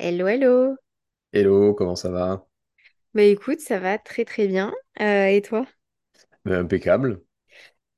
[0.00, 0.76] Hello, hello.
[1.32, 2.46] Hello, comment ça va?
[3.14, 4.72] Bah écoute, ça va très très bien.
[5.00, 5.66] Euh, et toi?
[6.44, 7.22] Ben, impeccable.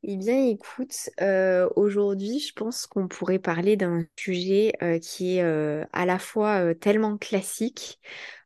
[0.05, 5.43] Eh bien écoute, euh, aujourd'hui je pense qu'on pourrait parler d'un sujet euh, qui est
[5.45, 8.01] euh, à la fois euh, tellement classique,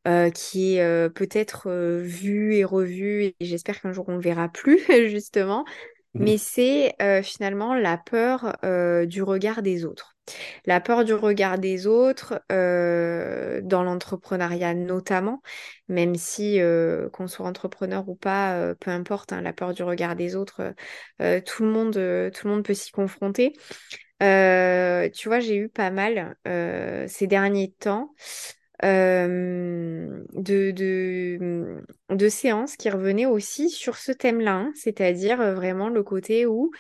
[0.09, 4.23] euh, qui est euh, peut-être euh, vu et revu, et j'espère qu'un jour on le
[4.23, 4.81] verra plus
[5.11, 5.67] justement,
[6.19, 10.17] mais c'est euh, finalement la peur euh, du regard des autres.
[10.65, 15.41] La peur du regard des autres, euh, dans l'entrepreneuriat notamment,
[15.89, 16.59] même si
[17.13, 20.75] qu'on soit entrepreneur ou pas, peu importe, hein, la peur du regard des autres,
[21.21, 23.53] tout le monde, tout le monde peut s'y confronter.
[24.19, 26.37] Tu vois, j'ai eu pas mal
[27.07, 28.13] ces derniers temps
[28.85, 35.89] euh, de, de, de séances qui revenaient aussi sur ce thème-là, hein, c'est-à-dire euh, vraiment
[35.89, 36.71] le côté où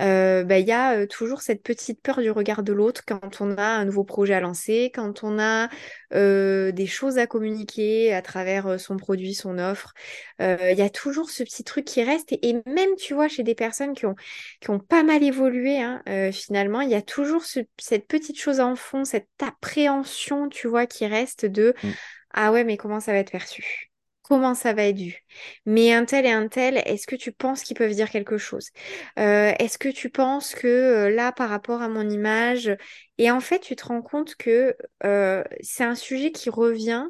[0.00, 3.56] euh, bah, il y a toujours cette petite peur du regard de l'autre quand on
[3.56, 5.68] a un nouveau projet à lancer, quand on a
[6.14, 9.92] euh, des choses à communiquer à travers son produit, son offre.
[10.40, 12.32] Euh, Il y a toujours ce petit truc qui reste.
[12.32, 14.14] Et, et même, tu vois, chez des personnes qui ont,
[14.60, 18.38] qui ont pas mal évolué, hein, euh, finalement, il y a toujours ce- cette petite
[18.38, 21.94] chose en fond, cette appréhension, tu vois, qui reste de Mm.
[22.32, 23.92] Ah ouais, mais comment ça va être perçu?
[24.24, 25.18] Comment ça va être vu?
[25.66, 28.70] Mais un tel et un tel, est-ce que tu penses qu'ils peuvent dire quelque chose?
[29.18, 32.74] Euh, est-ce que tu penses que euh, là, par rapport à mon image,
[33.18, 37.04] et en fait, tu te rends compte que euh, c'est un sujet qui revient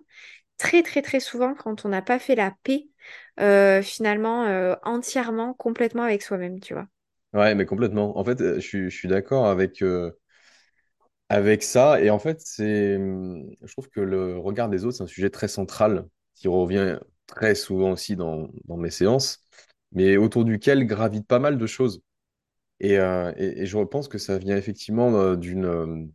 [0.58, 2.88] très, très, très souvent quand on n'a pas fait la paix,
[3.82, 6.86] finalement, entièrement, complètement avec soi-même, tu vois?
[7.34, 8.16] Ouais, mais complètement.
[8.18, 9.82] En fait, je suis, je suis d'accord avec,
[11.28, 12.00] avec ça.
[12.00, 15.30] Et en fait, c'est, hum, je trouve que le regard des autres, c'est un sujet
[15.30, 19.40] très central qui revient très souvent aussi dans, mes séances,
[19.92, 22.02] mais autour duquel gravitent pas mal de choses.
[22.80, 23.32] Et, euh,
[23.64, 26.06] je pense que ça vient effectivement euh, d'une euh,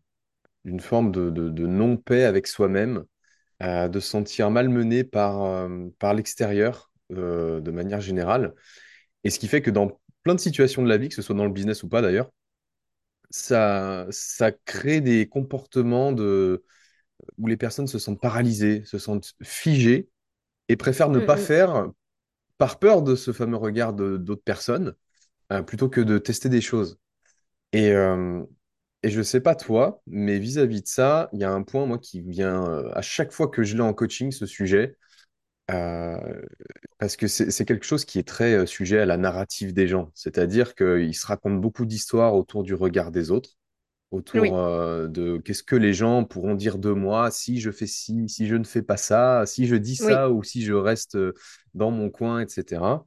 [0.65, 3.05] d'une forme de, non-paix avec soi-même,
[3.61, 5.67] de se sentir malmené par,
[6.13, 8.53] l'extérieur de manière générale.
[9.23, 11.35] Et ce qui fait que dans plein de situations de la vie, que ce soit
[11.35, 12.29] dans le business ou pas d'ailleurs,
[13.31, 14.07] ça
[14.65, 16.63] crée des comportements de,
[17.37, 20.09] où les personnes se sentent paralysées, se sentent figées
[20.67, 21.39] et préfèrent ne Mm, pas mm.
[21.39, 21.89] faire
[22.57, 24.93] par peur de ce fameux regard d'autres personnes,
[25.51, 26.99] euh, plutôt que de tester des choses.
[27.73, 28.43] Et, euh,
[29.03, 31.99] et je sais pas toi, mais vis-à-vis de ça, il y a un point, moi,
[31.99, 34.97] qui vient euh, à chaque fois que je l'ai en coaching, ce sujet,
[36.97, 40.11] parce que c'est quelque chose qui est très sujet à la narrative des gens.
[40.15, 43.51] C'est-à-dire qu'ils se racontent beaucoup d'histoires autour du regard des autres,
[44.11, 47.87] autour Oui, euh, de qu'est-ce que les gens pourront dire de moi si je fais
[47.87, 50.73] ci, si je ne fais pas ça, si je dis oui, ça ou si je
[50.73, 51.33] reste euh,
[51.75, 53.05] dans mon coin, etc.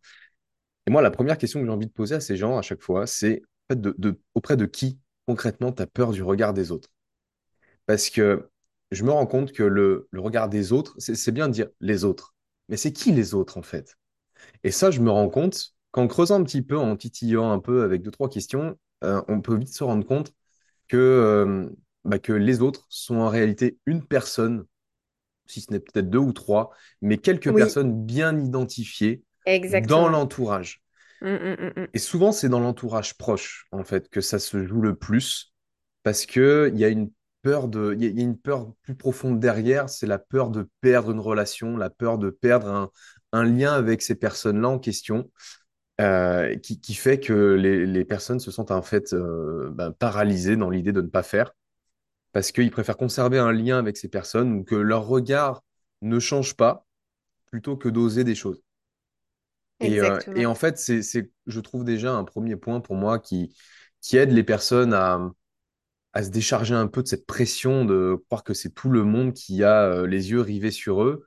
[0.86, 2.82] Et moi, la première question que j'ai envie de poser à ces gens à chaque
[2.82, 6.54] fois, c'est en fait, de, de- auprès de qui concrètement tu as peur du regard
[6.54, 6.90] des autres?
[7.86, 8.48] Parce que
[8.90, 11.68] je me rends compte que le, le regard des autres, c'est c'est bien de dire
[11.80, 12.34] les autres.
[12.68, 13.96] Mais c'est qui les autres en fait?
[14.64, 17.82] Et ça, je me rends compte qu'en creusant un petit peu, en titillant un peu
[17.84, 20.34] avec deux, trois questions, euh, on peut vite se rendre compte
[20.92, 21.70] que, euh,
[22.04, 24.66] bah, que les autres sont en réalité une personne,
[25.46, 26.70] si ce n'est peut-être deux ou trois,
[27.00, 29.22] mais quelques oui, personnes bien identifiées
[29.88, 30.82] dans l'entourage.
[31.22, 31.86] Mm, mm, mm, mm.
[31.94, 35.54] Et souvent, c'est dans l'entourage proche, en fait, que ça se joue le plus,
[36.02, 37.10] parce que il y a une
[37.40, 40.18] peur de, il y a il y a une peur plus profonde derrière, c'est la
[40.18, 42.90] peur de perdre une relation, la peur de perdre un,
[43.32, 45.30] un lien avec ces personnes-là en question,
[46.02, 50.56] euh, qui, qui fait que les, les personnes se sentent en fait euh, ben, paralysées
[50.56, 51.52] dans l'idée de ne pas faire,
[52.32, 55.62] parce qu'ils préfèrent conserver un lien avec ces personnes ou que leur regard
[56.02, 56.86] ne change pas
[57.46, 58.62] plutôt que d'oser des choses.
[59.80, 61.02] Et, euh, et en fait, c'est,
[61.46, 63.54] je trouve déjà un premier point pour moi qui,
[64.00, 65.20] qui aide les personnes à,
[66.14, 69.34] à se décharger un peu de cette pression de croire que c'est tout le monde
[69.34, 71.24] qui a les yeux rivés sur eux.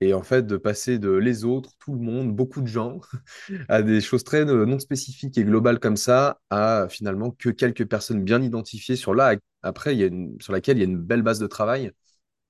[0.00, 3.00] Et en fait, de passer de les autres, tout le monde, beaucoup de gens,
[3.68, 7.86] à des choses très euh, non spécifiques et globales comme ça, à finalement que quelques
[7.86, 10.10] personnes bien identifiées sur là, après, il y a
[10.40, 11.90] sur laquelle il y a une belle base de travail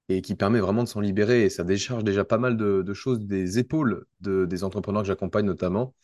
[0.08, 1.44] et qui permet vraiment de s'en libérer.
[1.44, 5.46] Et ça décharge déjà pas mal de, choses des épaules de, des entrepreneurs que j'accompagne
[5.46, 5.94] notamment,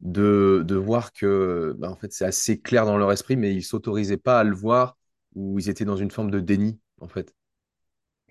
[0.00, 3.62] de, de voir que bah, en fait, c'est assez clair dans leur esprit, mais ils
[3.64, 4.98] s'autorisaient pas à le voir
[5.34, 7.34] ou ils étaient dans une forme de déni, en fait.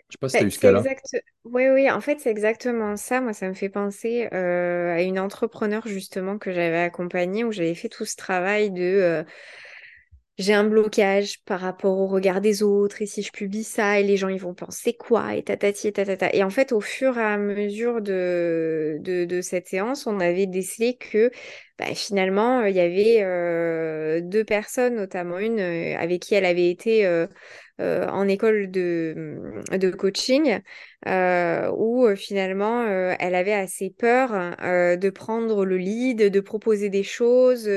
[0.09, 0.87] Je sais pas si tu as C'est eu ce cas-là.
[0.87, 1.05] exact.
[1.45, 3.21] Oui, oui, en fait, c'est exactement ça.
[3.21, 7.75] Moi, ça me fait penser euh, à une entrepreneur justement que j'avais accompagnée où j'avais
[7.75, 9.23] fait tout ce travail de euh,
[10.37, 14.03] j'ai un blocage par rapport au regard des autres, et si je publie ça, et
[14.03, 16.29] les gens, ils vont penser quoi, et tatati, et tatata.
[16.33, 20.45] Et en fait, au fur et à mesure de, de, de cette séance, on avait
[20.47, 21.31] décelé que
[21.79, 26.69] bah, finalement, il y avait euh, deux personnes, notamment une euh, avec qui elle avait
[26.69, 27.27] été euh,
[27.81, 30.59] euh, en école de, de coaching,
[31.07, 34.31] euh, où euh, finalement, euh, elle avait assez peur
[34.63, 37.69] euh, de prendre le lead, de proposer des choses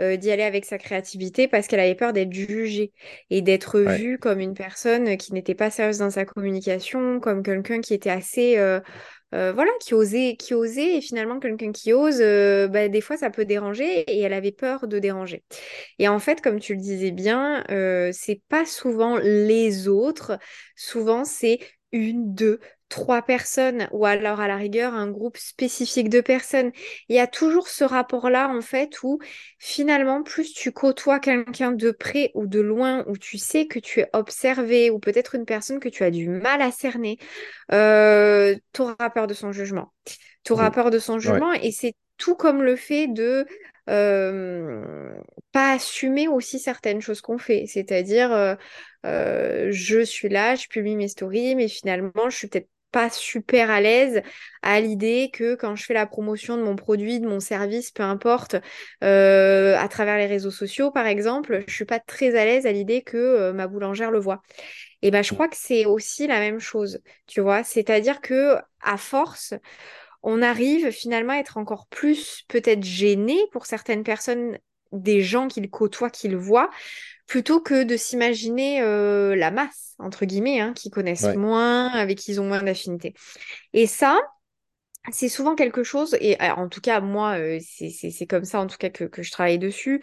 [0.00, 2.92] euh, d'y aller avec sa créativité parce qu'elle avait peur d'être jugée
[3.30, 7.42] et d'être Ouais, vue comme une personne qui n'était pas sérieuse dans sa communication, comme
[7.42, 8.80] quelqu'un qui était assez, euh,
[9.34, 13.16] euh, voilà, qui osait, qui osait et finalement quelqu'un qui ose, euh, bah, des fois
[13.16, 15.42] ça peut déranger et elle avait peur de déranger.
[15.98, 20.38] Et en fait, comme tu le disais bien, euh, c'est pas souvent les autres,
[20.76, 21.58] souvent c'est
[21.92, 22.60] une, deux,
[22.94, 26.70] trois personnes ou alors à la rigueur un groupe spécifique de personnes.
[27.08, 29.18] Il y a toujours ce rapport-là en fait où
[29.58, 34.00] finalement plus tu côtoies quelqu'un de près ou de loin où tu sais que tu
[34.00, 37.18] es observé ou peut-être une personne que tu as du mal à cerner,
[37.72, 39.92] euh, tu auras peur de son jugement.
[40.44, 40.72] Tu auras Mm.
[40.72, 43.46] peur de son ouais, jugement et c'est tout comme le fait de
[43.90, 45.14] euh,
[45.52, 47.66] pas assumer aussi certaines choses qu'on fait.
[47.66, 48.54] C'est-à-dire, euh,
[49.06, 53.70] euh, je suis là, je publie mes stories, mais finalement, je suis peut-être pas super
[53.70, 54.22] à l'aise
[54.62, 58.04] à l'idée que quand je fais la promotion de mon produit, de mon service, peu
[58.04, 58.56] importe,
[59.04, 62.72] euh, à travers les réseaux sociaux, par exemple, je suis pas très à l'aise à
[62.72, 64.42] l'idée que euh, ma boulangère le voit.
[65.02, 65.36] Et ben, je Mm.
[65.36, 67.64] crois que c'est aussi la même chose, tu vois?
[67.64, 69.54] C'est-à-dire que à force,
[70.22, 74.58] on arrive finalement à être encore plus peut-être gêné pour certaines personnes,
[74.94, 76.70] des gens qu'ils côtoient, qu'ils voient,
[77.26, 81.36] plutôt que de s'imaginer euh, la masse, entre guillemets, hein, qui connaissent ouais.
[81.36, 83.14] moins, avec qui ils ont moins d'affinité.
[83.72, 84.20] Et ça,
[85.12, 88.66] c'est souvent quelque chose, et alors, en tout cas, moi, euh, c'est comme ça, en
[88.66, 90.02] tout cas, que, que je travaille dessus.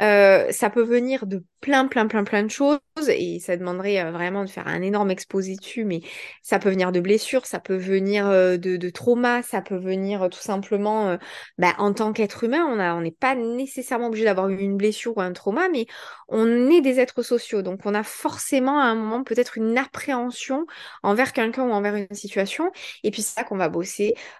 [0.00, 4.10] Euh, ça peut venir de plein, plein, plein, plein de choses, et ça demanderait euh,
[4.10, 6.00] vraiment de faire un énorme exposé dessus, mais
[6.42, 10.22] ça peut venir de blessures, ça peut venir euh, de, de traumas, ça peut venir
[10.24, 11.16] euh, tout simplement, euh,
[11.58, 14.76] bah, en tant qu'être humain, on a, on n'est pas nécessairement obligé d'avoir eu une
[14.76, 15.86] blessure ou un trauma, mais
[16.28, 20.66] on est des êtres sociaux, donc on a forcément à un moment peut-être une appréhension
[21.02, 22.70] envers quelqu'un ou envers une situation,
[23.04, 24.14] et puis c'est ça qu'on va bosser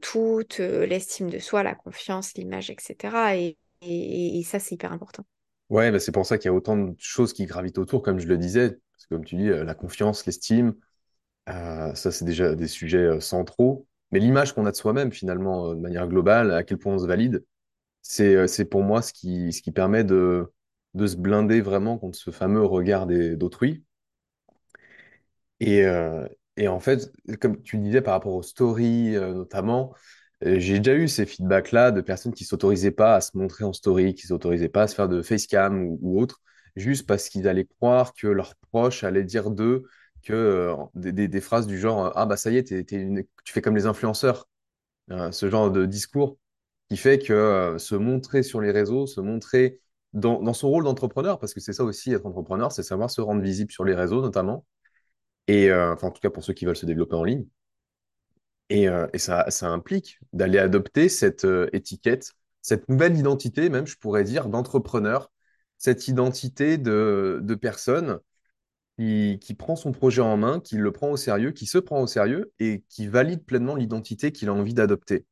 [0.00, 3.36] toute euh, l'estime de soi, la confiance, l'image, etc.
[3.36, 3.56] Et,
[4.44, 5.24] ça, c'est hyper important.
[5.70, 8.18] Ouais, bah, c'est pour ça qu'il y a autant de choses qui gravitent autour, comme
[8.18, 8.78] je le disais.
[8.92, 10.74] Parce que comme tu dis, euh, la confiance, l'estime,
[11.48, 13.86] euh, ça, c'est déjà des sujets euh, centraux.
[14.12, 16.98] Mais l'image qu'on a de soi-même, finalement, euh, de manière globale, à quel point on
[16.98, 17.44] se valide,
[18.02, 20.52] c'est, euh, pour moi ce qui, permet de,
[20.94, 23.84] de se blinder vraiment contre ce fameux regard d'autrui.
[25.60, 26.26] Et, euh,
[26.58, 29.94] et en fait, comme tu disais par rapport aux stories euh, notamment,
[30.44, 33.72] euh, j'ai déjà eu ces feedbacks-là de personnes qui s'autorisaient pas à se montrer en
[33.72, 36.40] story, qui s'autorisaient pas à se faire de facecam ou, ou autre,
[36.76, 39.84] juste parce qu'ils allaient croire que leurs proches allaient dire d'eux
[40.22, 43.86] que euh, des, phrases du genre Ah bah ça y est, tu fais comme les
[43.86, 44.48] influenceurs,
[45.30, 46.38] ce genre de discours
[46.90, 49.80] qui fait que se montrer sur les réseaux, se montrer
[50.12, 53.42] dans son rôle d'entrepreneur, parce que c'est ça aussi être entrepreneur, c'est savoir se rendre
[53.42, 54.64] visible sur les réseaux notamment
[55.48, 57.46] et euh, enfin, en tout cas pour ceux qui veulent se développer en ligne.
[58.70, 63.96] Et, euh, ça, ça implique d'aller adopter cette euh, étiquette, cette nouvelle identité, même, je
[63.96, 65.30] pourrais dire, d'entrepreneur,
[65.78, 68.20] cette identité de, de personne
[68.98, 72.06] qui, prend son projet en main, qui le prend au sérieux, qui se prend au
[72.08, 75.24] sérieux et qui valide pleinement l'identité qu'il a envie d'adopter.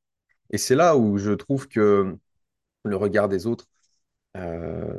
[0.50, 2.16] Et c'est là où je trouve que
[2.84, 3.66] le regard des autres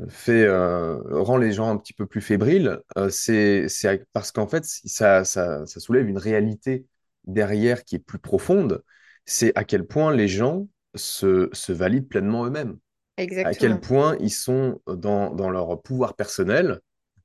[0.10, 3.68] fait, euh, rend les gens un petit peu plus fébriles, euh, c'est,
[4.14, 6.86] parce qu'en fait, ça, ça, ça soulève une réalité
[7.26, 8.84] derrière qui est plus profonde.
[9.26, 12.78] C'est à quel point les gens se, se valident pleinement eux-mêmes,
[13.18, 16.80] à quel point ils sont dans, dans leur pouvoir personnel,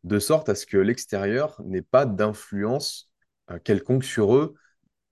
[0.05, 3.11] de sorte à ce que l'extérieur n'ait pas d'influence
[3.51, 4.55] euh, quelconque sur eux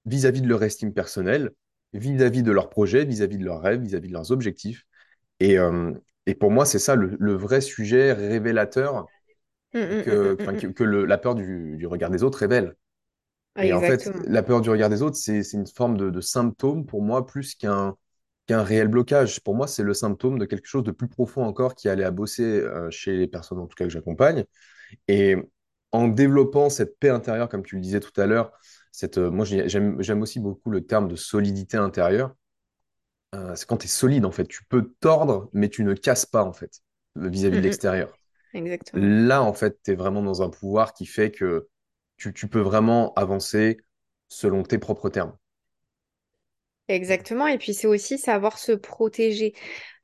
[0.04, 1.50] vis-à-vis de leur estime personnelle,
[1.92, 4.84] vis-à-vis de leurs projets, vis-à-vis de leurs rêves, vis-à-vis de leurs objectifs.
[5.38, 5.92] Et, euh,
[6.26, 9.10] et pour moi, c'est ça le, le vrai sujet révélateur
[9.74, 12.76] Mm, mm, mm, que, que, que le- la peur du, du regard des autres révèle.
[13.60, 16.86] Et en fait, la peur du regard des autres, c'est, une forme de, de symptôme
[16.86, 17.96] pour moi plus qu'un
[18.46, 19.40] qu'un réel blocage.
[19.42, 22.10] Pour moi, c'est le symptôme de quelque chose de plus profond encore qui allait à
[22.10, 24.44] bosser euh, chez les personnes, en tout cas que j'accompagne.
[25.08, 25.36] Et
[25.92, 28.52] en développant cette paix intérieure, comme tu le disais tout à l'heure,
[28.92, 32.34] cette, euh, moi j'ai- j'aime j'aime aussi beaucoup le terme de solidité intérieure.
[33.34, 34.46] Euh, c'est quand tu es solide, en fait.
[34.46, 36.80] Tu peux tordre, mais tu ne casses pas, en fait,
[37.16, 37.62] vis-à-vis de Mm, mm.
[37.62, 38.18] l'extérieur.
[38.54, 39.02] Exactement.
[39.04, 41.68] Là, en fait, tu es vraiment dans un pouvoir qui fait que
[42.16, 43.78] tu, tu peux vraiment avancer
[44.28, 45.36] selon tes propres termes.
[46.88, 49.54] Exactement, et puis c'est aussi savoir se protéger.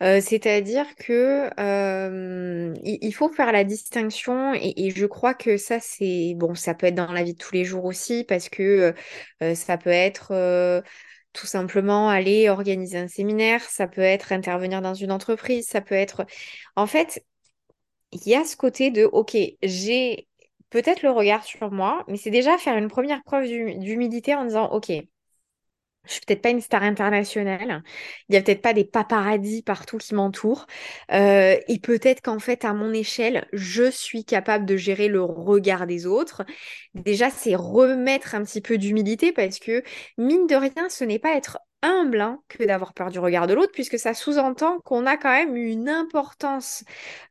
[0.04, 5.80] Euh, c'est-à-dire que euh, il, faut faire la distinction, et, et je crois que ça
[5.80, 8.94] c'est bon, ça peut être dans la vie de tous les jours aussi, parce que
[9.42, 10.32] euh, ça peut être
[11.36, 15.94] tout simplement aller organiser un séminaire, ça peut être intervenir dans une entreprise, ça peut
[15.94, 16.26] être.
[16.76, 17.24] En fait,
[18.12, 20.28] il y a ce côté de OK, j'ai
[20.70, 24.44] peut-être le regard sur moi, mais c'est déjà faire une première preuve d'hum- d'humilité en
[24.46, 24.92] disant OK.
[26.06, 27.82] Je suis peut-être pas une star internationale.
[28.28, 30.66] Il y a peut-être pas des paparazzis partout qui m'entourent.
[31.12, 35.86] Euh, et peut-être qu'en fait, à mon échelle, je suis capable de gérer le regard
[35.86, 36.44] des autres.
[36.94, 39.82] Déjà, c'est remettre un petit peu d'humilité parce que,
[40.18, 43.54] mine de rien, ce n'est pas être humble hein, que d'avoir peur du regard de
[43.54, 46.84] l'autre, puisque ça sous-entend qu'on a quand même une importance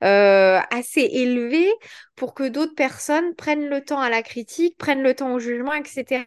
[0.04, 1.72] euh, assez élevée
[2.16, 5.74] pour que d'autres personnes prennent le temps à la critique, prennent le temps au jugement,
[5.74, 6.24] etc.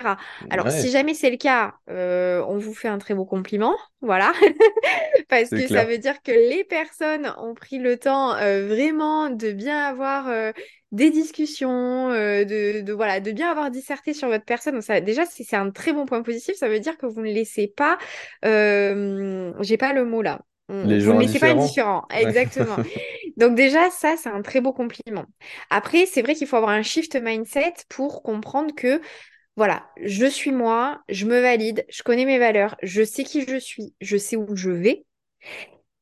[0.50, 4.32] Alors, si jamais c'est le cas, euh, on vous fait un très beau compliment, voilà,
[5.28, 9.52] parce que ça veut dire que les personnes ont pris le temps euh, vraiment de
[9.52, 10.52] bien avoir
[10.92, 14.74] des discussions, euh, de, de, voilà, de bien avoir disserté sur votre personne.
[14.74, 17.32] Donc ça, déjà, c'est un très bon point positif, ça veut dire que vous ne
[17.32, 17.98] laissez pas,
[18.44, 20.40] euh, j'ai pas le mot là.
[20.70, 22.76] Les Vous ne laissez pas indifférent, exactement.
[23.38, 25.24] Donc déjà, ça, c'est un très beau compliment.
[25.70, 29.00] Après, c'est vrai qu'il faut avoir un shift mindset pour comprendre que
[29.56, 33.56] voilà, je suis moi, je me valide, je connais mes valeurs, je sais qui je
[33.56, 35.04] suis, je sais où je vais.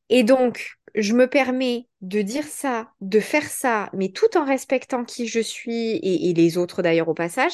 [0.09, 5.05] Et donc, je me permets de dire ça, de faire ça, mais tout en respectant
[5.05, 7.53] qui je suis et, les autres d'ailleurs au passage.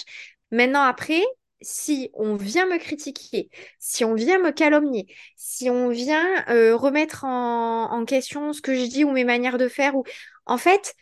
[0.52, 1.22] Maintenant, après,
[1.62, 7.26] si on vient me critiquer, si on vient me calomnier, si on vient euh, remettre
[7.26, 10.04] en, en question ce que je dis ou mes manières de faire, ou
[10.46, 10.96] en fait,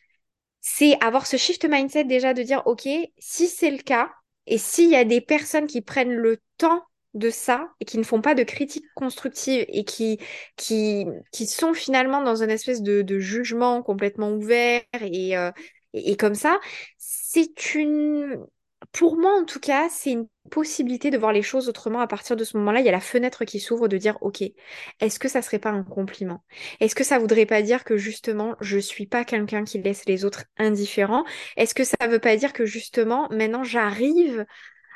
[0.62, 2.88] c'est avoir ce shift mindset déjà de dire, OK,
[3.20, 4.12] si c'est le cas,
[4.48, 6.84] et s'il y a des personnes qui prennent le temps
[7.14, 10.20] de ça et qui ne font pas de critiques constructives et qui,
[10.56, 15.52] qui, qui sont finalement dans une espèce de, de jugement complètement ouvert et, euh,
[15.94, 16.60] et, et comme ça,
[16.98, 18.38] c'est une...
[18.94, 22.36] Pour moi, en tout cas, c'est une possibilité de voir les choses autrement à partir
[22.36, 22.80] de ce moment-là.
[22.80, 24.42] Il y a la fenêtre qui s'ouvre de dire, OK,
[25.00, 26.44] est-ce que ça serait pas un compliment?
[26.80, 30.26] Est-ce que ça voudrait pas dire que justement, je suis pas quelqu'un qui laisse les
[30.26, 31.24] autres indifférents?
[31.58, 34.46] Est-ce que ça veut pas dire que justement, maintenant, j'arrive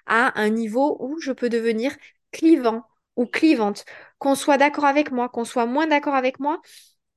[0.06, 1.96] à un niveau où je peux devenir
[2.32, 2.84] clivant
[3.16, 3.86] ou clivante?
[4.20, 6.62] Qu'on soit d'accord avec moi, qu'on soit moins d'accord avec moi,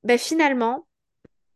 [0.05, 0.87] ben finalement,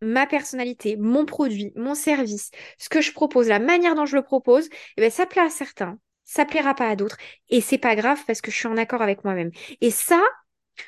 [0.01, 4.23] ma personnalité, mon produit, mon service, ce que je propose, la manière dont je le
[4.23, 7.17] propose, eh ben, ça plaît à certains, ça plaira pas à d'autres.
[7.49, 9.51] Et c'est pas grave parce que je suis en accord avec moi-même.
[9.81, 10.21] Et ça,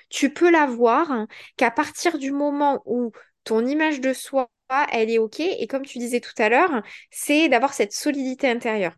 [0.09, 3.13] tu peux la voir hein, qu'à partir du moment où
[3.45, 4.49] ton image de soi,
[4.93, 8.95] elle est OK, et comme tu disais tout à l'heure, c'est d'avoir cette solidité intérieure.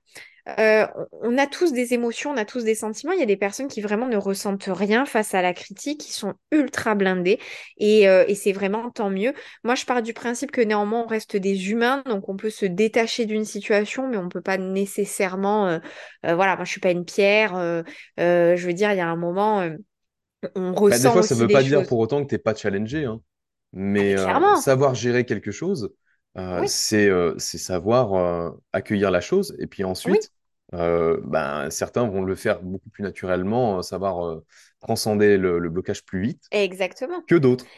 [0.61, 0.87] Euh,
[1.23, 3.13] on a tous des émotions, on a tous des sentiments.
[3.13, 6.13] Il y a des personnes qui vraiment ne ressentent rien face à la critique, qui
[6.13, 7.41] sont ultra blindées,
[7.79, 9.35] et, euh, et c'est vraiment tant mieux.
[9.65, 12.65] Moi, je pars du principe que néanmoins, on reste des humains, donc on peut se
[12.67, 15.67] détacher d'une situation, mais on peut pas nécessairement.
[15.69, 15.79] euh,
[16.23, 17.55] voilà, moi, je suis pas une pierre.
[18.17, 19.69] je veux dire, il y a un moment.
[20.57, 22.55] on Bah, des ressent fois, ça aussi veut pas dire pour autant que t'es pas
[22.55, 23.21] challengé, hein.
[23.97, 24.15] Ah, Mais
[24.55, 25.93] savoir gérer quelque chose,
[26.39, 29.57] euh, oui, c'est euh, savoir euh, accueillir la chose.
[29.59, 30.33] Et puis oui, ensuite,
[30.75, 34.45] euh, ben, certains vont le faire beaucoup plus naturellement, euh, savoir euh,
[34.81, 37.23] transcender le, le blocage plus vite exactement.
[37.27, 37.71] que d'autres.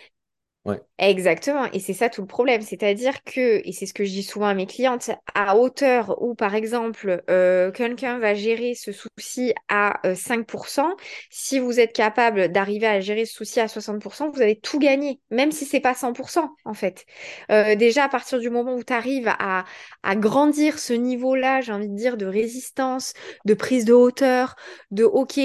[1.01, 4.25] Exactement, et c'est ça tout le problème, c'est-à-dire que, et c'est ce que je dis
[4.25, 9.55] souvent à mes clientes, à hauteur où par exemple euh, quelqu'un va gérer ce souci
[9.69, 10.89] à euh, 5%,
[11.31, 15.21] si vous êtes capable d'arriver à gérer ce souci à 60%, vous avez tout gagné,
[15.31, 17.05] même si c'est pas 100% en fait.
[17.53, 19.65] Euh, déjà à partir du moment où tu arrives à,
[20.03, 23.13] à grandir ce niveau-là, j'ai envie de dire, de résistance,
[23.45, 24.57] de prise de hauteur,
[24.91, 25.39] de OK,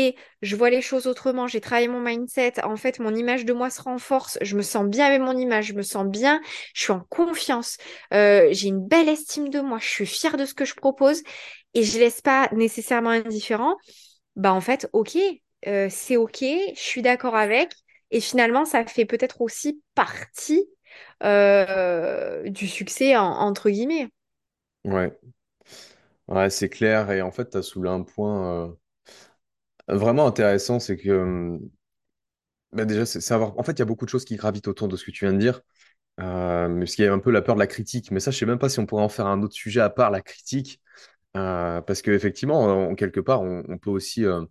[0.44, 3.72] je vois les choses autrement, j'ai travaillé mon mindset, en fait, mon image de moi
[3.72, 6.42] se renforce, je me sens bien avec mon image, je me sens bien,
[6.76, 7.78] je suis en confiance,
[8.14, 11.24] euh, j'ai une belle estime de moi, je suis fière de ce que je propose
[11.74, 13.78] et je laisse pas nécessairement indifférent.
[14.36, 15.18] Bah en fait, ok,
[15.68, 17.72] euh, c'est ok, je suis d'accord avec
[18.12, 20.68] et finalement, ça fait peut-être aussi partie
[21.24, 24.10] euh, du succès en- entre guillemets.
[24.86, 25.18] Ouais.
[26.28, 27.12] Ouais, c'est clair.
[27.12, 28.76] Et en fait, tu as soulevé un point
[29.88, 31.70] vraiment intéressant, c'est que hum,
[32.72, 33.58] bah, déjà, c'est savoir.
[33.60, 35.26] En fait, il y a beaucoup de choses qui gravitent autour de ce que tu
[35.26, 35.62] viens de dire.
[36.22, 38.12] Euh, parce qu'il y a un peu la peur de la critique.
[38.12, 39.90] Mais ça, je sais même pas si on pourrait en faire un autre sujet à
[39.92, 40.82] part la critique.
[41.38, 44.46] Euh, parce qu'effectivement, en quelque part, on, on peut aussi euh,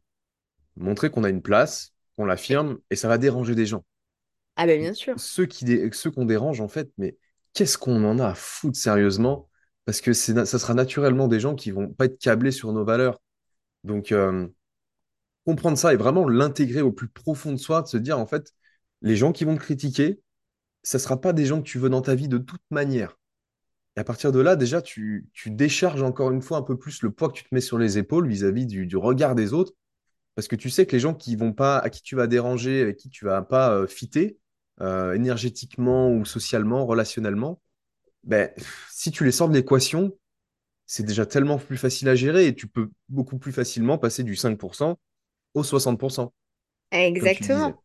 [0.77, 3.85] montrer qu'on a une place, qu'on l'affirme, et ça va déranger des gens.
[4.57, 5.17] Ah ben bien sûr.
[5.17, 7.17] Ceux qui dé- ceux qu'on dérange, en fait, mais
[7.55, 9.49] qu'est-ce qu'on en a à foutre sérieusement?
[9.85, 12.73] Parce que c'est, na- ça sera naturellement des gens qui vont pas être câblés sur
[12.73, 13.21] nos valeurs.
[13.85, 14.49] Donc, euh,
[15.45, 18.53] comprendre ça et vraiment l'intégrer au plus profond de soi, de se dire, en fait,
[19.03, 20.21] les gens qui vont te critiquer,
[20.83, 23.19] ça ne sera pas des gens que tu veux dans ta vie de toute manière.
[23.97, 27.03] Et à partir de là, déjà, tu, tu décharges encore une fois un peu plus
[27.03, 29.75] le poids que tu te mets sur les épaules vis-à-vis du, du regard des autres.
[30.35, 32.81] Parce que tu sais que les gens qui vont pas, à qui tu vas déranger,
[32.81, 34.39] avec qui tu vas pas euh, fitter,
[34.81, 37.61] euh, énergétiquement ou socialement, relationnellement,
[38.25, 38.51] ben,
[38.91, 40.17] si tu les sors de l'équation,
[40.87, 44.37] c'est déjà tellement plus facile à gérer et tu peux beaucoup plus facilement passer du
[44.37, 44.99] 5%
[45.54, 46.32] au 60%,
[47.18, 47.64] comme tu le disais.
[47.64, 47.82] Exactement.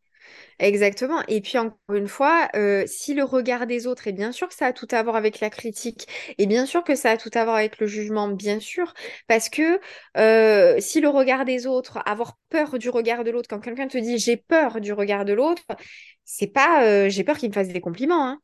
[0.60, 1.22] Exactement.
[1.28, 4.56] Et puis encore une fois, euh, si le regard des autres, et bien sûr que
[4.56, 6.08] ça a tout à voir avec la critique,
[6.38, 8.94] et bien sûr que ça a tout à voir avec le jugement, bien sûr,
[9.28, 9.80] parce que
[10.18, 13.98] euh, si le regard des autres, avoir peur du regard de l'autre, quand quelqu'un te
[13.98, 15.64] dit j'ai peur du regard de l'autre,
[16.28, 18.28] c'est pas euh, j'ai peur qu'il me fasse des compliments.
[18.28, 18.40] hein.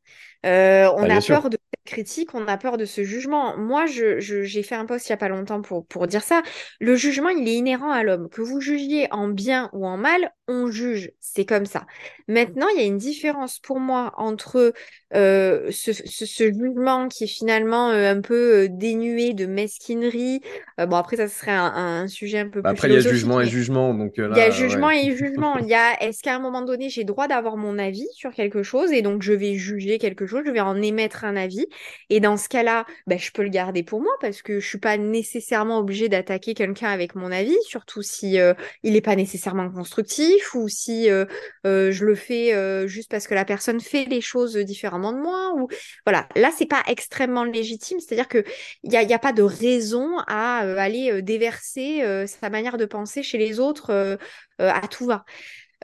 [0.45, 1.41] Euh, on bien a sûr.
[1.41, 3.57] peur de cette critique, on a peur de ce jugement.
[3.57, 6.23] Moi, je, je- j'ai fait un post il y a pas longtemps pour, pour dire
[6.23, 6.41] ça.
[6.81, 8.29] Le jugement, il est inhérent à l'homme.
[8.29, 11.11] Que vous jugiez en bien ou en mal, on juge.
[11.21, 11.85] C'est comme ça.
[12.27, 14.73] Maintenant, il y a une différence pour moi entre
[15.15, 20.41] euh, ce, ce- ce jugement qui est finalement un peu dénué de mesquinerie.
[20.77, 21.65] Bon, après, ça serait un,
[22.03, 24.35] un sujet un peu Bah, plus Après, il y a jugement et jugement, donc il
[24.35, 24.91] y a jugement ouais.
[24.91, 25.57] et jugement.
[25.59, 28.63] Il y a, est-ce qu'à un moment donné, j'ai droit d'avoir mon avis sur quelque
[28.63, 31.65] chose et donc je vais juger quelque chose, je vais en émettre un avis.
[32.09, 34.77] Et dans ce cas-là, ben, je peux le garder pour moi parce que je suis
[34.77, 38.53] pas nécessairement obligée d'attaquer quelqu'un avec mon avis, surtout si euh,
[38.83, 41.25] il n'est pas nécessairement constructif ou si euh,
[41.65, 42.33] euh, je le fais
[42.87, 45.53] juste parce que la personne fait les choses différemment de moi.
[45.55, 45.67] Ou
[46.05, 47.99] voilà, là, c'est pas extrêmement légitime.
[47.99, 48.43] C'est-à-dire que
[48.83, 53.59] il n'y a, pas de raison à aller déverser sa manière de penser chez les
[53.59, 54.17] autres
[54.59, 55.25] à tout va.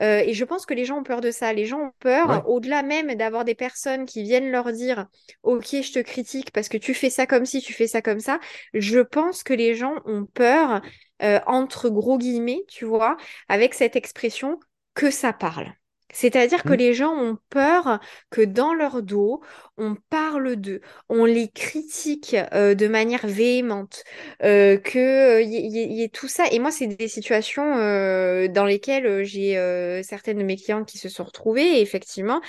[0.02, 1.52] Euh, et je pense que les gens ont peur de ça.
[1.52, 2.42] Les gens ont peur, Ouais.
[2.46, 5.06] au-delà même d'avoir des personnes qui viennent leur dire,
[5.42, 8.20] OK, je te critique parce que tu fais ça comme ci, tu fais ça comme
[8.20, 8.40] ça.
[8.74, 10.80] Je pense que les gens ont peur,
[11.22, 13.16] euh, entre gros guillemets, tu vois,
[13.48, 14.58] avec cette expression,
[14.94, 15.72] que ça parle.
[16.12, 16.76] C'est-à-dire que Hmm.
[16.76, 18.00] les gens ont peur
[18.30, 19.40] que dans leur dos,
[19.78, 24.04] on parle d'eux, on les critique euh, de manière véhémente,
[24.42, 26.44] euh, que il y, ait tout ça.
[26.52, 30.88] Et moi, c'est des situations euh, dans lesquelles euh, j'ai euh, certaines de mes clientes
[30.88, 32.40] qui se sont retrouvées, et effectivement,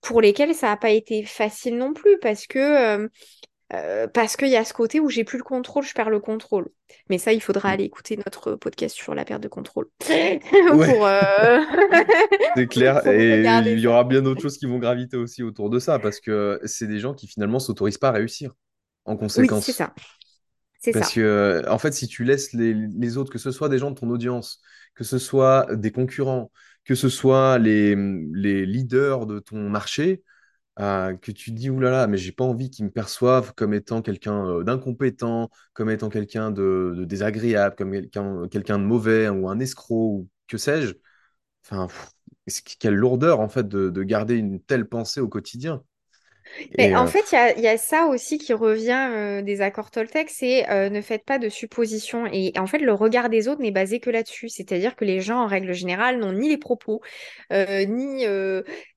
[0.00, 3.08] pour lesquelles ça n'a pas été facile non plus, parce que
[3.74, 6.20] euh, parce qu'il y a ce côté où j'ai plus le contrôle, je perds le
[6.20, 6.68] contrôle.
[7.08, 7.72] Mais ça, il faudra Hmm.
[7.72, 9.88] aller écouter notre podcast sur la perte de contrôle
[10.82, 11.60] pour euh,
[12.56, 13.06] c'est clair.
[13.06, 16.20] Et il y aura bien d'autres choses qui vont graviter aussi autour de ça, parce
[16.20, 18.52] que c'est des gens qui finalement s'autorisent pas à réussir
[19.04, 19.72] en Oui, c'est conséquence.
[19.72, 19.94] ça,
[20.80, 21.12] c'est Parce ça.
[21.12, 23.98] que, en fait, si tu laisses les, les autres, que ce soit des gens de
[24.00, 24.60] ton audience,
[24.96, 26.50] que ce soit des concurrents,
[26.84, 27.94] que ce soit les,
[28.34, 30.24] les leaders de ton marché,
[30.80, 34.46] euh, que tu dis, oulala, mais j'ai pas envie qu'ils me perçoivent comme étant quelqu'un
[34.48, 39.96] euh, d'incompétent, comme étant quelqu'un de, désagréable, comme quelqu'un quelqu'un de mauvais ou un escroc
[40.22, 40.94] ou que sais-je.
[41.64, 41.88] Enfin,
[42.80, 45.84] quelle lourdeur, en fait, de, de garder une telle pensée au quotidien?
[46.78, 49.42] Mais en euh, fait, il y a, il y a ça aussi qui revient euh,
[49.42, 52.26] des accords Toltec, c'est euh, ne faites pas de suppositions.
[52.32, 54.48] Et en fait, le regard des autres n'est basé que là-dessus.
[54.48, 57.00] C'est-à-dire que les gens, en règle générale, n'ont ni les propos,
[57.50, 58.26] ni,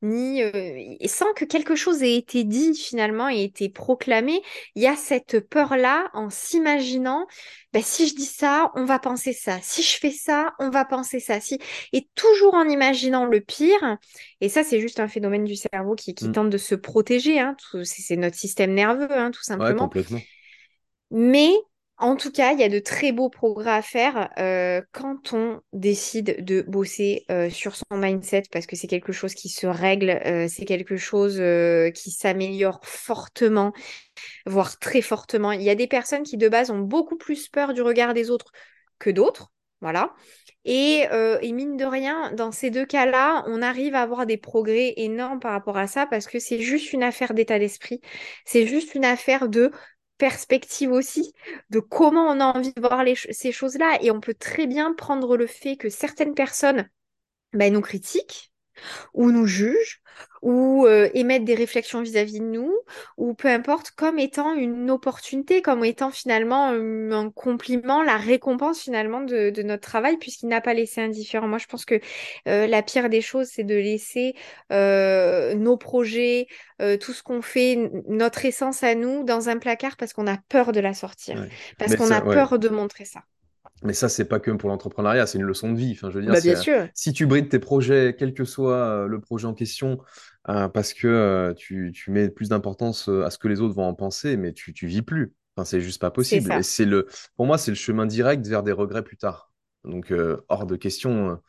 [0.01, 4.41] ni et sans que quelque chose ait été dit finalement et été proclamé.
[4.75, 7.27] Il y a cette peur-là en s'imaginant,
[7.73, 9.57] ben, si je dis ça, on va penser ça.
[9.61, 11.39] Si je fais ça, on va penser ça.
[11.39, 11.57] Si...
[11.91, 13.97] Et toujours en imaginant le pire.
[14.41, 17.39] Et ça, c'est juste un phénomène du cerveau qui, qui hmm, tente de se protéger.
[17.39, 19.75] hein, tout- c'est notre système nerveux, hein, tout ouais, simplement.
[19.75, 20.27] complètement.
[21.11, 21.51] Mais
[21.97, 25.61] en tout cas, il y a de très beaux progrès à faire euh, quand on
[25.71, 30.09] décide de bosser euh, sur son mindset, parce que c'est quelque chose qui se règle,
[30.25, 31.41] euh, c'est quelque chose
[31.93, 33.73] qui s'améliore fortement,
[34.47, 35.53] voire très fortement.
[35.53, 38.31] Il y a des personnes qui, de base, ont beaucoup plus peur du regard des
[38.31, 38.53] autres
[38.99, 39.52] que d'autres.
[39.83, 40.13] Voilà.
[40.63, 44.37] Et, euh, et mine de rien, dans ces deux cas-là, on arrive à avoir des
[44.37, 47.99] progrès énormes par rapport à ça parce que c'est juste une affaire d'état d'esprit.
[48.45, 49.71] C'est juste une affaire de
[50.17, 51.33] perspective aussi,
[51.69, 53.97] de comment on a envie de voir ces choses-là.
[54.01, 56.89] Et on peut très bien prendre le fait que certaines personnes
[57.51, 58.52] ben, nous critiquent
[59.13, 60.01] ou nous jugent,
[60.41, 62.71] ou euh, émettent des réflexions vis-à-vis de nous,
[63.17, 68.81] ou peu importe, comme étant une opportunité, comme étant finalement un, un compliment, la récompense
[68.81, 71.47] finalement de, de notre travail, puisqu'il n'a pas laissé indifférent.
[71.47, 71.99] Moi, je pense que
[72.47, 74.35] euh, la pire des choses, c'est de laisser
[74.71, 76.47] euh, nos projets,
[76.81, 80.37] euh, tout ce qu'on fait, notre essence à nous, dans un placard parce qu'on a
[80.49, 81.49] peur de la sortir, Ouais.
[81.77, 82.33] parce qu'on a ouais.
[82.33, 83.21] peur de montrer ça.
[83.83, 85.91] Mais ça, c'est pas que pour l'entrepreneuriat, c'est une leçon de vie.
[85.93, 88.45] Enfin, je veux dire, Bah, c'est, bien sûr, si tu brides tes projets, quel que
[88.45, 89.99] soit euh, le projet en question,
[90.49, 93.85] euh, parce que euh, tu, tu mets plus d'importance à ce que les autres vont
[93.85, 95.33] en penser, mais tu, tu vis plus.
[95.55, 96.51] Enfin, c'est juste pas possible.
[96.53, 99.51] Et c'est le, pour moi, c'est le chemin direct vers des regrets plus tard.
[99.83, 101.39] Donc, euh, hors de question,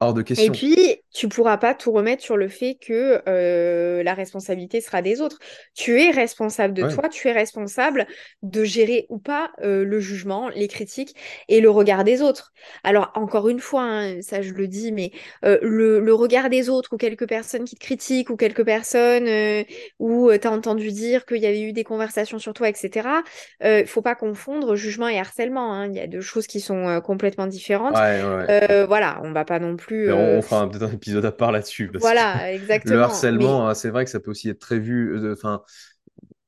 [0.00, 0.52] hors de Et question.
[0.52, 5.20] puis, tu pourras pas tout remettre sur le fait que euh, la responsabilité sera des
[5.20, 5.38] autres.
[5.74, 8.06] Tu es responsable de Ouais, toi, tu es responsable
[8.42, 11.14] de gérer ou pas euh, le jugement, les critiques
[11.48, 12.52] et le regard des autres.
[12.84, 15.12] Alors, encore une fois, hein, ça je le dis, mais
[15.44, 19.26] euh, le, le regard des autres ou quelques personnes qui te critiquent ou quelques personnes
[19.28, 19.64] euh,
[19.98, 23.22] où tu as entendu dire qu'il y avait eu des conversations sur toi, etc.
[23.64, 25.72] Il faut pas confondre jugement et harcèlement.
[25.72, 25.86] hein.
[25.88, 28.02] Il y a deux choses qui sont euh, complètement différentes.
[28.02, 28.36] ouais, ouais.
[28.36, 28.48] ouais.
[28.50, 30.06] Euh, voilà, on va pas non plus.
[30.06, 32.52] Mais on, euh, on fera un- peut-être un épisode à part là-dessus, Voilà,
[32.84, 33.30] le exactement.
[33.36, 35.14] Mais harcèlement, hein, c'est vrai que ça peut aussi être très vu.
[35.16, 35.62] euh, Enfin,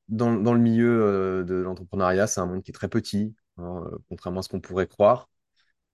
[0.09, 3.85] dans, dans le milieu euh, de l'entrepreneuriat, c'est un monde qui est très petit, hein,
[3.93, 5.29] euh, contrairement à ce qu'on pourrait croire.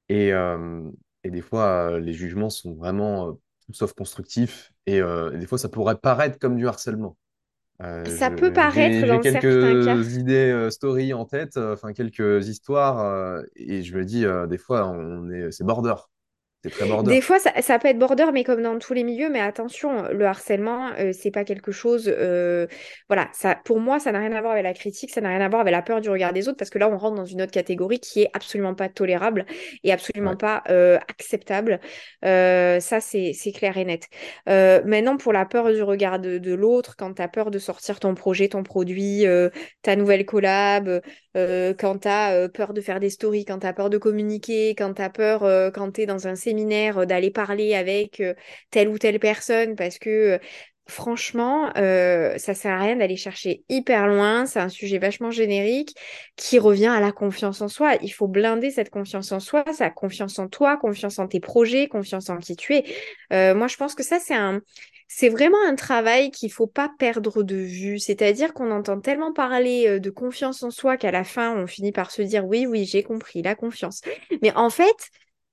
[0.09, 0.33] Et,
[1.25, 3.35] et des fois, les jugements sont vraiment
[3.67, 4.73] tout sauf constructifs.
[4.87, 7.17] Et, et des fois, ça pourrait paraître comme du harcèlement.
[8.07, 13.43] Ça peut je- paraître j'ai dans certains quelques idées story en tête, enfin quelques histoires,
[13.57, 15.95] et je me dis, des fois, on est, c'est border.
[16.63, 17.15] C'est très border.
[17.15, 19.31] Des fois, ça, ça peut être border, mais comme dans tous les milieux.
[19.31, 22.05] Mais attention, le harcèlement, euh, c'est pas quelque chose.
[22.15, 22.67] euh,
[23.09, 25.41] voilà, ça, pour moi, ça n'a rien à voir avec la critique, ça n'a rien
[25.41, 27.25] à voir avec la peur du regard des autres, parce que là, on rentre dans
[27.25, 29.47] une autre catégorie qui est absolument pas tolérable
[29.85, 30.37] et absolument Ouais.
[30.37, 31.81] pas euh, acceptable.
[32.27, 34.07] Euh, ça, c'est clair et net.
[34.47, 38.01] Maintenant, pour la peur du regard de, de l'autre, quand tu as peur de sortir
[38.01, 39.25] ton projet, ton produit,
[39.83, 41.01] ta nouvelle collab,
[41.35, 44.95] quand tu as peur de faire des stories, quand tu as peur de communiquer, quand
[44.95, 45.41] tu as peur,
[45.73, 48.35] quand tu es dans un euh, d'aller parler avec euh,
[48.71, 50.39] telle ou telle personne, parce que euh,
[50.87, 54.45] franchement, ça sert à rien d'aller chercher hyper loin.
[54.47, 55.95] C'est un sujet vachement générique
[56.35, 57.95] qui revient à la confiance en soi.
[58.03, 61.87] Il faut blinder cette confiance en soi, sa confiance en toi, confiance en tes projets,
[61.87, 63.55] confiance en qui tu es.
[63.55, 64.63] Moi, je pense que ça, c'est un
[65.07, 68.01] c'est vraiment un travail qu'il faut pas perdre de vue.
[68.01, 72.11] C'est-à-dire qu'on entend tellement parler de confiance en soi qu'à la fin, on finit par
[72.11, 74.01] se dire oui, oui, j'ai compris, la confiance.
[74.43, 75.11] Mais en fait,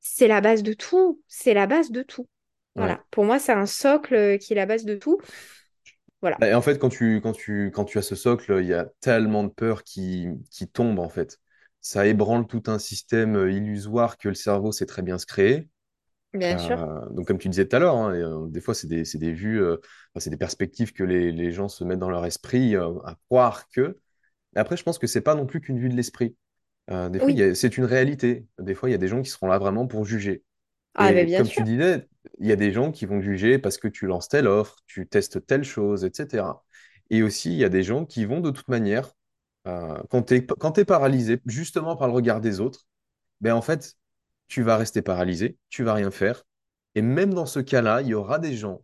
[0.08, 1.22] c'est la base de tout.
[1.28, 2.28] C'est la base de tout.
[2.76, 2.82] Ouais.
[2.82, 3.04] Voilà.
[3.12, 5.20] Pour moi, c'est un socle euh, qui est la base de tout.
[6.22, 6.38] Voilà.
[6.42, 8.86] Et en fait, quand tu, quand tu, quand tu as ce socle, il y a
[9.02, 11.40] tellement de peurs qui, qui tombent, en fait.
[11.82, 15.70] Ça ébranle tout un système euh, illusoire que le cerveau sait très bien se créer.
[16.34, 16.82] Bien sûr.
[16.82, 19.32] Euh, donc, comme tu disais tout à l'heure, hein, euh, des fois, c'est des, des
[19.32, 19.78] vues, euh,
[20.14, 23.70] enfin, c'est des perspectives que les, les gens se mettent dans leur esprit à croire
[23.70, 23.98] que.
[24.54, 26.36] Mais après, je pense que c'est pas non plus qu'une vue de l'esprit.
[26.90, 27.56] Euh, des fois, Oui.
[27.56, 28.46] c'est une réalité.
[28.60, 30.44] Des fois, il y a des gens qui seront là vraiment pour juger.
[30.96, 32.08] Ah, bien comme tu disais,
[32.40, 35.08] il y a des gens qui vont juger parce que tu lances telle offre, tu
[35.08, 36.64] testes telle chose, etc.
[37.10, 39.12] Et aussi, il y a des gens qui vont de toute manière,
[39.68, 42.88] euh, quand tu es, paralysé, justement par le regard des autres,
[43.42, 43.96] ben en fait,
[44.48, 46.44] tu vas rester paralysé, tu vas rien faire.
[46.96, 48.82] Et même dans ce cas-là, il y aura des gens,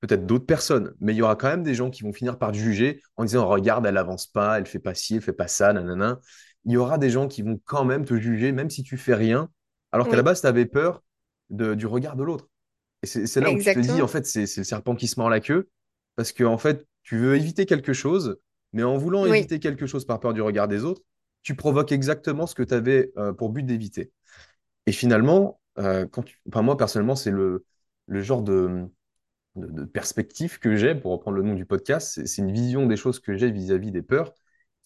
[0.00, 2.52] peut-être d'autres personnes, mais il y aura quand même des gens qui vont finir par
[2.52, 5.48] te juger en disant, regarde, elle avance pas, elle fait pas ci, elle fait pas
[5.48, 6.20] ça, nanana.
[6.66, 9.14] Il y aura des gens qui vont quand même te juger, même si tu fais
[9.14, 9.50] rien,
[9.92, 11.02] alors qu'à la base, tu avais peur
[11.50, 12.48] de- du regard de l'autre.
[13.02, 14.08] Et c'est là où tu te dis, en exactement.
[14.08, 15.68] fait, c'est le serpent qui se mord la queue,
[16.16, 18.38] parce que, en fait, tu veux éviter quelque chose,
[18.72, 21.02] mais en voulant Oui, éviter quelque chose par peur du regard des autres,
[21.42, 24.12] tu provoques exactement ce que tu avais euh, pour but d'éviter.
[24.86, 26.40] Et finalement, euh, quand tu...
[26.48, 27.64] enfin, moi, personnellement, c'est le,
[28.06, 28.86] le genre de,
[29.56, 32.96] de, de perspective que j'ai, pour reprendre le nom du podcast, c'est une vision des
[32.96, 34.34] choses que j'ai vis-à-vis des peurs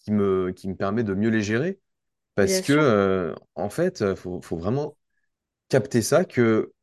[0.09, 1.79] qui me, qui me permet de mieux les gérer.
[2.35, 2.73] Parce bien que, sûr.
[2.73, 4.97] euh, en fait, il faut, faut vraiment
[5.69, 6.73] capter ça, que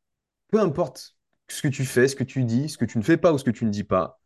[0.51, 1.15] peu importe
[1.49, 3.37] ce que tu fais, ce que tu dis, ce que tu ne fais pas ou
[3.37, 4.19] ce que tu ne dis pas,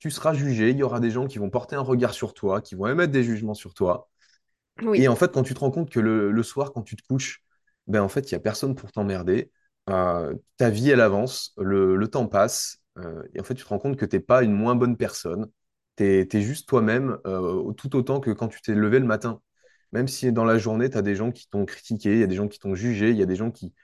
[0.00, 2.60] tu seras jugé, il y aura des gens qui vont porter un regard sur toi,
[2.62, 4.08] qui vont émettre des jugements sur toi.
[4.94, 7.02] Et en fait, quand tu te rends compte que le, le soir, quand tu te
[7.06, 7.42] couches,
[7.86, 9.50] ben en fait, il n'y a personne pour t'emmerder.
[9.90, 12.78] Euh, ta vie, elle avance, le, le temps passe.
[12.98, 14.96] euh, et en fait, tu te rends compte que tu n'es pas une moins bonne
[14.96, 15.48] personne.
[15.98, 19.40] Tu es, juste toi-même, euh, tout autant que quand tu t'es levé le matin.
[19.92, 22.26] Même si dans la journée, tu as des gens qui t'ont critiqué, il y a
[22.26, 23.74] des gens qui t'ont jugé, il y a des gens qui,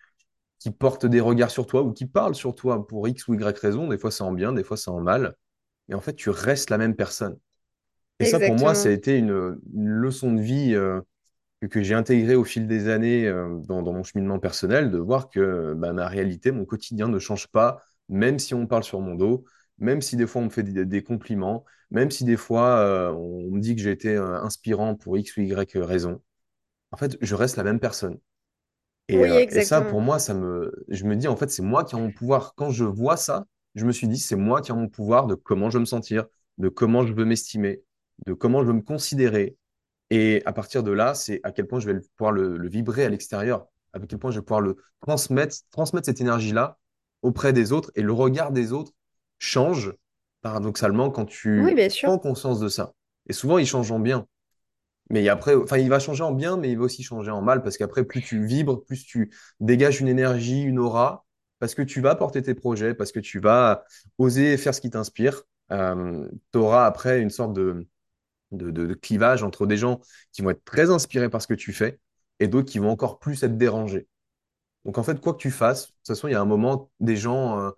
[0.61, 3.59] qui portent des regards sur toi ou qui parlent sur toi pour X ou Y
[3.59, 3.89] raison.
[3.89, 5.35] Des fois, c'est en bien, des fois, c'est en mal.
[5.89, 7.37] Et en fait, tu restes la même personne.
[8.21, 11.01] Et ça, pour moi, ça a été une, une leçon de vie euh,
[11.61, 14.99] que, que j'ai intégrée au fil des années euh, dans, dans mon cheminement personnel, de
[14.99, 19.01] voir que bah, ma réalité, mon quotidien ne change pas, même si on parle sur
[19.01, 19.45] mon dos,
[19.79, 23.13] même si des fois on me fait des, des compliments, même si des fois euh,
[23.13, 26.23] on me dit que j'ai été euh, inspirant pour X ou Y raison.
[26.93, 28.19] En fait, je reste la même personne.
[29.09, 31.63] Et, Oui, euh, et ça, pour moi, ça me, je me dis, en fait, c'est
[31.63, 32.55] moi qui ai mon pouvoir.
[32.57, 35.35] Quand je vois ça, je me suis dit, c'est moi qui ai mon pouvoir de
[35.35, 36.27] comment je veux me sentir,
[36.59, 37.83] de comment je veux m'estimer,
[38.27, 39.57] de comment je veux me considérer.
[40.11, 43.05] Et à partir de là, c'est à quel point je vais pouvoir le, le vibrer
[43.05, 46.79] à l'extérieur, à quel point je vais pouvoir le transmettre, transmettre cette énergie-là
[47.23, 47.91] auprès des autres.
[47.97, 48.93] Et le regard des autres
[49.45, 49.93] change,
[50.43, 52.95] paradoxalement, quand tu prends conscience de ça.
[53.29, 54.27] Et souvent, il change en bien.
[55.11, 57.63] Mais après, enfin, il va changer en bien, mais il va aussi changer en mal
[57.63, 61.27] parce qu'après, plus tu vibres, plus tu dégages une énergie, une aura,
[61.59, 63.85] parce que tu vas porter tes projets, parce que tu vas
[64.19, 65.43] oser faire ce qui t'inspire.
[65.73, 67.87] Euh, tu auras après une sorte de,
[68.53, 70.01] de, de- de clivage entre des gens
[70.33, 72.01] qui vont être très inspirés par ce que tu fais
[72.41, 74.09] et d'autres qui vont encore plus être dérangés.
[74.85, 76.91] Donc en fait, quoi que tu fasses, de toute façon, il y a un moment,
[77.01, 77.71] des gens euh,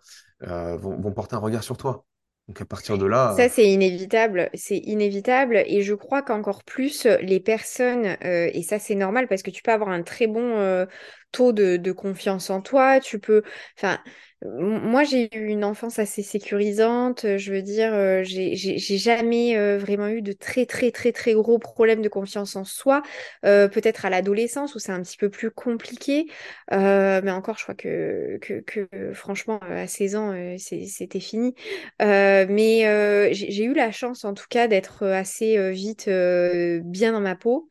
[0.42, 2.04] euh, vont, vont porter un regard sur toi.
[2.48, 5.62] Donc à partir de là, euh, Ça, c'est inévitable, c'est inévitable.
[5.66, 9.62] Et je crois qu'encore plus, les personnes, euh, et ça, c'est normal parce que tu
[9.62, 10.86] peux avoir un très bon euh,
[11.32, 13.00] taux de, confiance en toi.
[13.00, 13.42] Tu peux,
[13.78, 13.98] enfin,
[14.44, 17.24] moi, j'ai eu une enfance assez sécurisante.
[17.24, 21.32] euh, Je veux dire, euh, j'ai jamais euh, vraiment eu de très, très, très, très
[21.32, 23.02] gros problèmes de confiance en soi.
[23.42, 26.26] Peut-être à l'adolescence où c'est un petit peu plus compliqué.
[26.70, 31.54] Mais encore, je crois que, que, franchement, à 16 ans, c'était fini.
[32.00, 37.68] Mais j'ai eu la chance en tout cas d'être assez vite bien dans ma peau.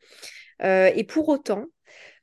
[0.62, 1.66] Et pour autant,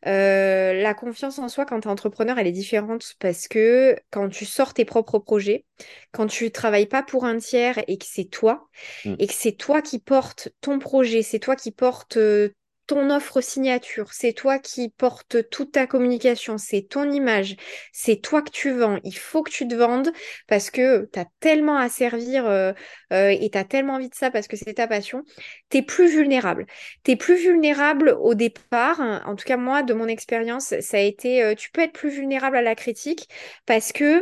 [0.06, 4.30] euh, la confiance en soi quand tu es entrepreneur, elle est différente parce que quand
[4.30, 5.66] tu sors tes propres projets,
[6.12, 8.68] quand tu travailles pas pour un tiers et que c'est toi,
[9.06, 12.50] hmm, et que c'est toi qui portes ton projet, c'est toi qui portes euh,
[12.86, 17.56] ton offre signature, c'est toi qui portes toute ta communication, c'est ton image,
[17.94, 19.00] c'est toi que tu vends.
[19.04, 20.12] Il faut que tu te vendes
[20.48, 22.74] parce que tu as tellement à servir euh,
[23.14, 25.24] euh, et tu as tellement envie de ça parce que c'est ta passion.
[25.70, 26.66] Tu es plus vulnérable.
[27.04, 29.00] Tu es plus vulnérable au départ.
[29.26, 32.10] En tout cas, moi, de mon expérience, ça a été, euh, tu peux être plus
[32.10, 33.30] vulnérable à la critique
[33.66, 34.22] parce que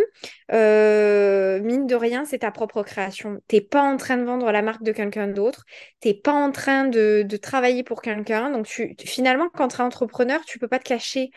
[0.52, 3.42] mine de rien, c'est ta propre création.
[3.48, 5.66] T'es pas en train de vendre la marque de quelqu'un d'autre.
[6.00, 8.51] T'es pas en train de travailler pour quelqu'un.
[8.52, 11.32] Donc, tu, finalement, quand tu es entrepreneur, tu peux pas te cacher.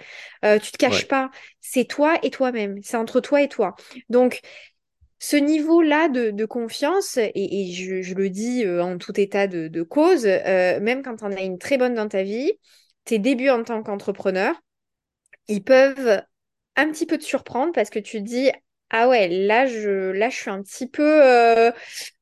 [0.44, 1.08] Euh, tu te caches ouais.
[1.08, 1.30] pas.
[1.60, 2.78] C'est toi et toi-même.
[2.82, 3.74] C'est entre toi et toi.
[4.08, 4.40] Donc,
[5.18, 9.46] ce niveau-là de, de confiance, et, et je, je le dis euh, en tout état
[9.46, 12.52] de, de cause, euh, même quand on a une très bonne dans ta vie,
[13.04, 14.54] tes débuts en tant qu'entrepreneur,
[15.48, 16.22] ils peuvent
[16.76, 18.50] un petit peu te surprendre parce que tu te dis,
[18.96, 21.02] ah ouais, là je, là, je suis un petit peu...
[21.02, 21.72] euh,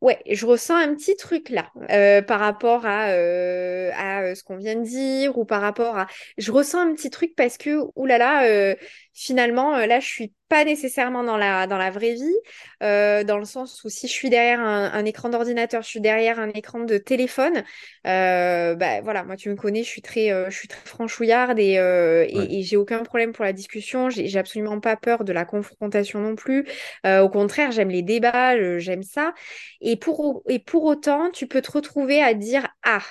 [0.01, 4.57] ouais, je ressens un petit truc là euh, par rapport à, euh, à ce qu'on
[4.57, 6.07] vient de dire ou par rapport à...
[6.39, 8.75] Je ressens un petit truc parce que, oulala,
[9.15, 12.35] finalement, euh, là, je suis pas nécessairement dans la, dans la vraie vie,
[12.83, 16.01] euh, dans le sens où si je suis derrière un, un écran d'ordinateur, je suis
[16.01, 17.63] derrière un écran de téléphone,
[18.07, 21.59] euh, bah voilà, moi tu me connais, je suis très, euh, je suis très franchouillarde
[21.59, 22.49] et, euh, Ouais.
[22.49, 24.11] et, et j'ai aucun problème pour la discussion.
[24.11, 26.67] J'ai absolument pas peur de la confrontation non plus.
[27.07, 29.35] Euh, au contraire, j'aime les débats, j'aime ça.
[29.81, 33.03] Et pour, et pour autant, tu peux te retrouver à dire, ah,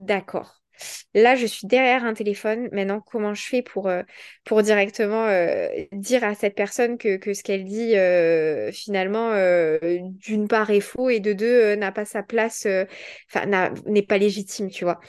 [0.00, 0.57] d'accord.
[1.14, 2.68] Là, je suis derrière un téléphone.
[2.72, 4.02] Maintenant, comment je fais pour, euh,
[4.44, 9.32] pour directement euh, dire à cette personne que, que ce qu'elle dit, euh, finalement,
[9.80, 12.66] d'une part est faux et de deux, n'a pas sa place,
[13.30, 15.00] enfin, n'est pas légitime, tu vois.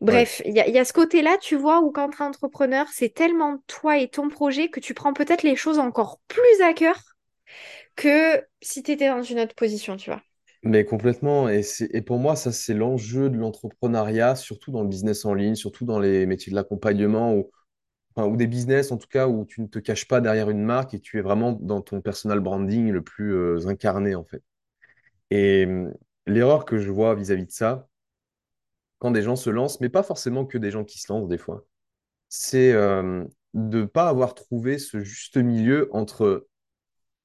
[0.00, 2.24] Bref, il y a, il y a ce côté-là, tu vois, où quand tu es
[2.24, 6.62] entrepreneur, c'est tellement toi et ton projet que tu prends peut-être les choses encore plus
[6.62, 6.96] à cœur
[7.96, 10.22] que si tu étais dans une autre position, tu vois.
[10.62, 11.48] Mais complètement.
[11.48, 11.62] Et,
[12.02, 15.98] pour moi, ça, c'est l'enjeu de l'entrepreneuriat, surtout dans le business en ligne, surtout dans
[15.98, 17.50] les métiers de l'accompagnement ou,
[18.36, 21.00] des business, en tout cas, où tu ne te caches pas derrière une marque et
[21.00, 24.42] tu es vraiment dans ton personal branding le plus euh, incarné, en fait.
[25.30, 25.92] Et hum,
[26.26, 27.88] l'erreur que je vois vis-à-vis de ça,
[28.98, 31.38] quand des gens se lancent, mais pas forcément que des gens qui se lancent des
[31.38, 31.66] fois,
[32.28, 36.46] c'est euh, de ne pas avoir trouvé ce juste milieu entre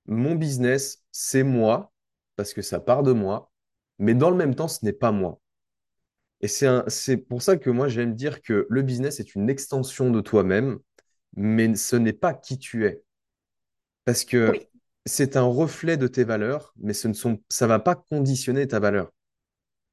[0.06, 1.91] mon business, c'est moi,
[2.36, 3.52] parce que ça part de moi,
[4.00, 5.39] mais dans le même temps, ce n'est pas moi.
[6.41, 10.22] Et c'est pour ça que moi, j'aime dire que le business est une extension de
[10.22, 10.80] toi-même,
[11.36, 13.04] mais ce n'est pas qui tu es.
[14.06, 14.67] Parce que Oui.
[15.06, 18.80] c'est un reflet de tes valeurs, mais ce ne sont, ça va pas conditionner ta
[18.80, 19.12] valeur.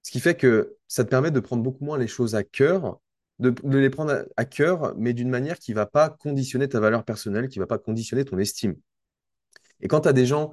[0.03, 3.01] Ce qui fait que ça te permet de prendre beaucoup moins les choses à cœur,
[3.41, 6.81] de, de les prendre à, à cœur, mais d'une manière qui va pas conditionner ta
[6.81, 8.77] valeur personnelle, qui va pas conditionner ton estime.
[9.81, 10.53] Et quand tu as des gens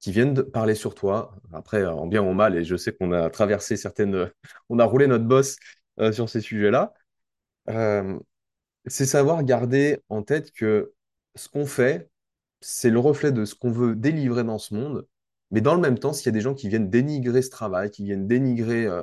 [0.00, 2.92] qui viennent de parler sur toi, après, en bien ou en mal, et je sais
[2.94, 4.30] qu'on a traversé certaines,
[4.68, 5.56] on a roulé notre bosse
[6.00, 6.94] euh, sur ces sujets-là,
[7.70, 8.18] euh,
[8.86, 10.92] c'est savoir garder en tête que
[11.36, 12.10] ce qu'on fait,
[12.60, 15.06] c'est le reflet de ce qu'on veut délivrer dans ce monde.
[15.52, 17.90] Mais dans le même temps, s'il y a des gens qui viennent dénigrer ce travail,
[17.90, 19.02] qui viennent dénigrer euh,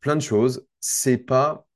[0.00, 1.66] plein de choses, c'est pas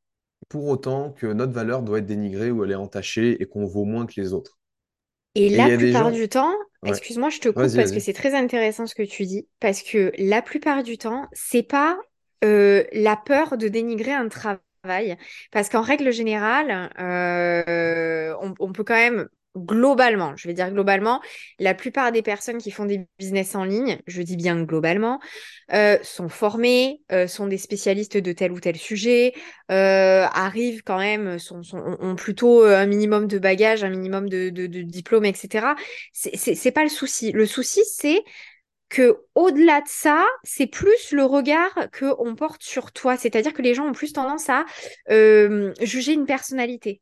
[0.48, 3.84] pour autant que notre valeur doit être dénigrée ou elle est entachée et qu'on vaut
[3.84, 4.58] moins que les autres.
[5.36, 6.52] Et Et la plupart gens, du temps,
[6.86, 9.82] ouais, excuse-moi, je te coupe parce que c'est très intéressant ce que tu dis, parce
[9.82, 11.98] que la plupart du temps, c'est pas
[12.44, 15.16] euh, la peur de dénigrer un travail,
[15.52, 21.20] parce qu'en règle générale, euh, on, on peut quand même globalement, je vais dire globalement,
[21.58, 25.20] la plupart des personnes qui font des business en ligne, je dis bien globalement,
[25.72, 29.34] euh, sont formées, euh, sont des spécialistes de tel ou tel sujet,
[29.70, 34.66] euh, arrivent quand même, sont, ont plutôt un minimum de bagages, un minimum de, de,
[34.82, 35.74] diplômes, etc.
[36.12, 37.32] C'est pas le souci.
[37.32, 38.22] Le souci, c'est
[38.88, 43.16] que au-delà de ça, c'est plus le regard que on porte sur toi.
[43.16, 44.64] C'est-à-dire que les gens ont plus tendance à
[45.10, 47.00] euh, juger une personnalité.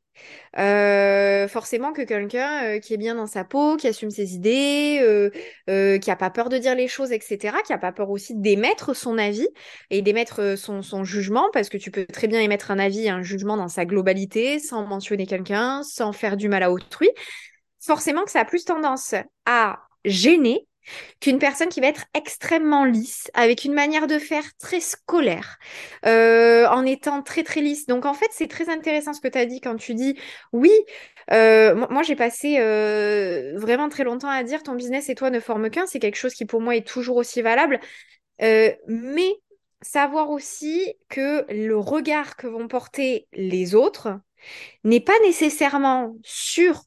[0.59, 5.31] Euh, forcément que quelqu'un euh, qui est bien dans sa peau, qui assume ses idées,
[5.67, 8.97] qui a pas peur de dire les choses, etc., qui a pas peur aussi d'émettre
[8.97, 9.49] son avis
[9.91, 13.23] et d'émettre son, son jugement, parce que tu peux très bien émettre un avis, un
[13.23, 17.11] jugement dans sa globalité, sans mentionner quelqu'un, sans faire du mal à autrui.
[17.81, 20.67] Forcément que ça a plus tendance à gêner
[21.21, 25.59] qu'une personne qui va être extrêmement lisse, avec une manière de faire très scolaire,
[26.07, 27.87] euh, en étant très très lisse.
[27.87, 30.19] Donc en fait, c'est très intéressant ce que tu as dit quand tu dis
[30.53, 30.71] oui.
[31.33, 35.41] euh, moi, j'ai passé euh, vraiment très longtemps à dire ton business et toi ne
[35.41, 35.87] forment qu'un.
[35.87, 37.81] C'est quelque chose qui pour moi est toujours aussi valable.
[38.41, 39.33] Mais
[39.83, 44.19] savoir aussi que le regard que vont porter les autres
[44.83, 46.83] n'est pas nécessairement sur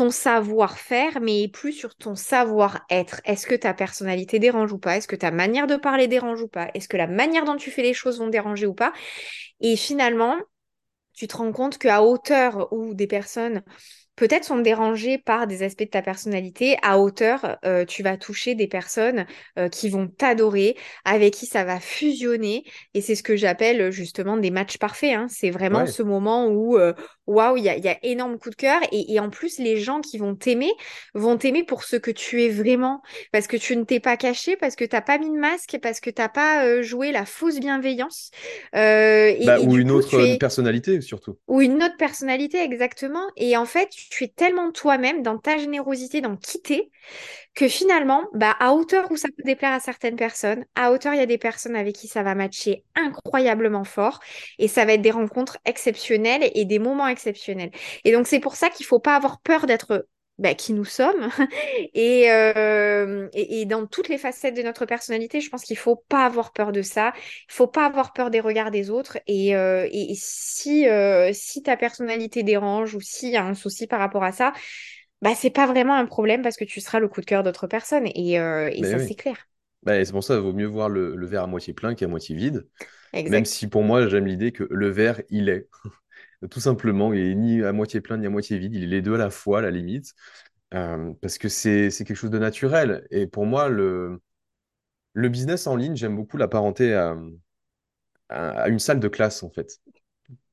[0.00, 3.20] ton savoir-faire, mais plus sur ton savoir-être.
[3.26, 4.96] Est-ce que ta personnalité dérange ou pas?
[4.96, 6.70] Est-ce que ta manière de parler dérange ou pas?
[6.72, 8.94] Est-ce que la manière dont tu fais les choses vont déranger ou pas?
[9.60, 10.36] Et finalement,
[11.12, 13.62] tu te rends compte qu'à hauteur où des personnes
[14.16, 18.54] peut-être sont dérangées par des aspects de ta personnalité, à hauteur, euh, tu vas toucher
[18.54, 19.26] des personnes
[19.58, 22.64] euh, qui vont t'adorer, avec qui ça va fusionner.
[22.94, 25.14] Et c'est ce que j'appelle justement des matchs parfaits.
[25.14, 25.26] hein.
[25.28, 25.86] C'est vraiment Ouais.
[25.86, 26.92] ce moment où, euh,
[27.30, 28.80] waouh, il y a, il y a énorme coup de cœur.
[28.92, 30.72] Et, et en plus, les gens qui vont t'aimer
[31.14, 33.02] vont t'aimer pour ce que tu es vraiment.
[33.32, 36.00] Parce que tu ne t'es pas caché, parce que t'as pas mis de masque, parce
[36.00, 38.30] que t'as pas euh, joué la fausse bienveillance.
[38.74, 41.38] Euh, Bah, et, ou une coup, autre euh, es personnalité, surtout.
[41.48, 43.24] ou une autre personnalité exactement.
[43.36, 46.90] Et en fait, tu es tellement toi-même dans ta générosité, dans qui t'es,
[47.60, 51.18] que finalement, bah, à hauteur où ça peut déplaire à certaines personnes, à hauteur, il
[51.18, 54.18] y a des personnes avec qui ça va matcher incroyablement fort.
[54.58, 57.70] Et ça va être des rencontres exceptionnelles et des moments exceptionnels.
[58.04, 60.06] Et donc, c'est pour ça qu'il faut pas avoir peur d'être
[60.38, 61.28] bah, qui nous sommes.
[61.92, 66.24] Et, euh, et, dans toutes les facettes de notre personnalité, je pense qu'il faut pas
[66.24, 67.12] avoir peur de ça.
[67.50, 69.18] Il faut pas avoir peur des regards des autres.
[69.26, 73.98] Et, euh, si, euh, si ta personnalité dérange ou s'il y a un souci par
[73.98, 74.54] rapport à ça,
[75.22, 77.66] bah, c'est pas vraiment un problème parce que tu seras le coup de cœur d'autres
[77.66, 78.08] personnes.
[78.14, 79.04] Et, euh, et ça, oui.
[79.06, 79.36] c'est clair.
[79.84, 82.08] Bah, c'est pour ça qu'il vaut mieux voir le, le verre à moitié plein qu'à
[82.08, 82.68] moitié vide.
[83.26, 85.68] Même si pour moi, j'aime l'idée que le verre, il est.
[86.50, 88.74] Tout simplement, il est ni à moitié plein ni à moitié vide.
[88.74, 90.14] Il est les deux à la fois, à la limite.
[90.74, 93.06] Euh, parce que c'est quelque chose de naturel.
[93.10, 94.20] Et pour moi, le,
[95.14, 97.16] le business en ligne, j'aime beaucoup l'apparenter à,
[98.28, 99.78] à, à une salle de classe, en fait.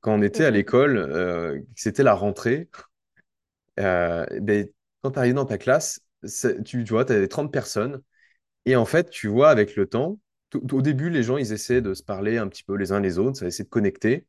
[0.01, 2.69] Quand on était à l'école, euh, c'était la rentrée,
[3.79, 4.67] euh, ben,
[5.01, 6.01] quand tu arrives dans ta classe,
[6.65, 8.01] tu, vois, tu as 30 personnes.
[8.65, 10.19] Et en fait, tu vois, avec le temps,
[10.71, 13.17] au début, les gens, ils essaient de se parler un petit peu les uns les
[13.19, 14.27] autres, ça essaie de connecter.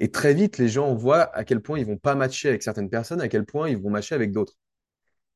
[0.00, 2.90] Et très vite, les gens voient à quel point ils vont pas matcher avec certaines
[2.90, 4.54] personnes, à quel point ils vont matcher avec d'autres.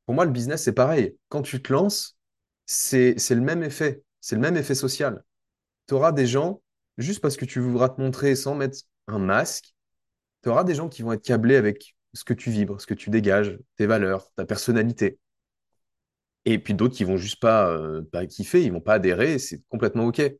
[0.06, 1.16] Pour moi, le business, c'est pareil.
[1.28, 2.16] Quand tu te lances,
[2.66, 4.02] c'est le même effet.
[4.20, 5.24] C'est le même effet social.
[5.88, 6.62] Tu auras des gens,
[6.98, 8.78] juste parce que tu voudras te montrer sans mettre
[9.08, 9.74] un masque,
[10.42, 12.94] tu auras des gens qui vont être câblés avec ce que tu vibres, ce que
[12.94, 15.18] tu dégages, tes valeurs, ta personnalité.
[16.44, 19.62] Et puis d'autres qui vont juste pas, euh, pas kiffer, ils vont pas adhérer, c'est
[19.68, 20.20] complètement OK.
[20.20, 20.38] Et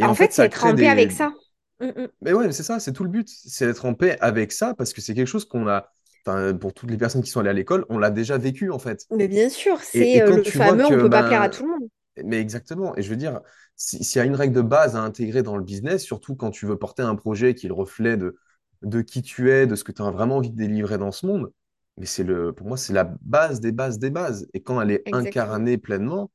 [0.00, 1.32] En en fait, fait, c'est être en paix avec ça.
[1.80, 2.08] Mm, mm.
[2.22, 3.28] Mais ouais, c'est ça, c'est tout le but.
[3.28, 5.92] C'est d'être en paix avec ça parce que c'est quelque chose qu'on a,
[6.26, 8.78] enfin, pour toutes les personnes qui sont allées à l'école, on l'a déjà vécu en
[8.78, 9.08] fait.
[9.10, 11.70] Mais bien sûr, c'est euh, le fameux on que, peut pas plaire à tout le
[11.70, 11.88] monde.
[12.24, 12.96] mais exactement.
[12.96, 13.40] Et je veux dire,
[13.76, 16.50] si- s'il y a une règle de base à intégrer dans le business, surtout quand
[16.50, 18.36] tu veux porter un projet qui est le reflet de,
[18.84, 21.26] de qui tu es, de ce que tu as vraiment envie de délivrer dans ce
[21.26, 21.52] monde,
[21.98, 24.48] mais c'est le, pour moi, c'est la base des bases des bases.
[24.54, 25.56] Et quand elle est Exactement.
[25.56, 26.30] incarnée pleinement,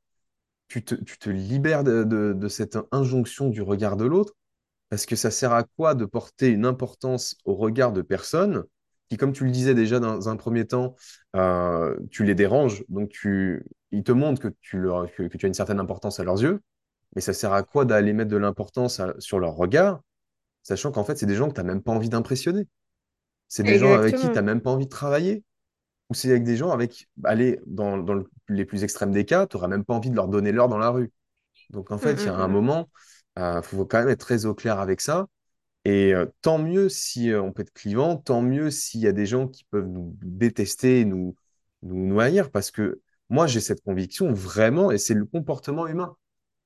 [0.68, 4.34] tu te, tu te libères de, de de cette injonction du regard de l'autre
[4.90, 8.64] parce que ça sert à quoi de porter une importance au regard de personnes
[9.10, 10.96] qui, comme tu le disais déjà dans un premier temps,
[11.36, 15.46] euh, tu les déranges, donc tu, ils te montrent que tu, leur, que, que tu
[15.46, 16.60] as une certaine importance à leurs yeux,
[17.14, 20.00] mais ça sert à quoi d'aller mettre de l'importance sur leur regard,
[20.62, 22.68] sachant qu'en fait, c'est des gens que tu n'as même pas envie d'impressionner.
[23.48, 25.44] C'est des gens avec qui tu n'as même pas envie de travailler.
[26.10, 29.46] Ou c'est avec des gens avec, allez, dans, dans le- les plus extrêmes des cas,
[29.46, 31.12] tu n'auras même pas envie de leur donner l'heure dans la rue.
[31.70, 32.48] Donc en Mm, fait, il y a mm, un mm.
[32.48, 32.90] moment,
[33.38, 35.28] il faut quand même être très au clair avec ça.
[35.84, 39.12] Et euh, tant mieux si euh, on peut être clivant, tant mieux s'il y a
[39.12, 41.36] des gens qui peuvent nous détester, nous,
[41.82, 46.16] nous, nous haïr, parce que moi, j'ai cette conviction vraiment, et c'est le comportement humain.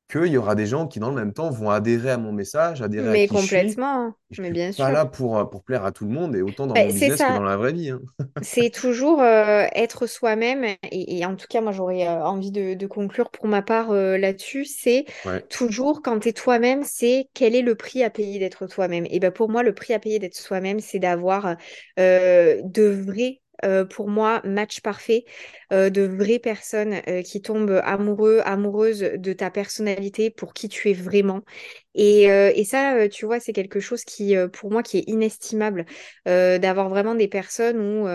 [0.09, 2.83] Qu'il y aura des gens qui, dans le même temps, vont adhérer à mon message,
[2.83, 3.77] adhérer à Mais qui je suis.
[3.77, 4.17] complètement, hein.
[4.31, 6.43] Je mais suis bien pas là pour, euh, pour plaire à tout le monde, et
[6.43, 7.91] autant dans Bah, mon business que dans la vraie vie.
[7.91, 8.01] hein.
[8.43, 12.75] C'est toujours euh, être soi-même et, et en tout cas moi j'aurais euh, envie de,
[12.75, 17.31] de conclure pour ma part euh, là-dessus, c'est Ouais, toujours quand tu es toi-même, c'est
[17.33, 19.07] quel est le prix à payer d'être toi-même?
[19.09, 21.57] Et ben pour moi le prix à payer d'être soi-même, c'est d'avoir
[21.97, 25.25] de vrais euh, pour moi, match parfait
[25.73, 30.91] euh, de vraies personnes euh, qui tombent amoureux, amoureuses de ta personnalité pour qui tu
[30.91, 31.43] es vraiment.
[31.95, 35.87] Et, ça, tu vois, c'est quelque chose qui, pour moi, qui est inestimable
[36.27, 38.09] d'avoir vraiment des personnes où,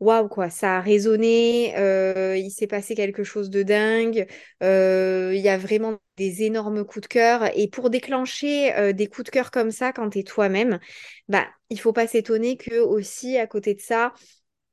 [0.00, 1.74] waouh, quoi, ça a résonné,
[2.38, 4.26] il s'est passé quelque chose de dingue,
[4.62, 7.50] il y a vraiment des énormes coups de cœur.
[7.54, 10.78] Et pour déclencher des coups de cœur comme ça quand tu es toi-même,
[11.28, 14.14] bah, il faut pas s'étonner que aussi, à côté de ça,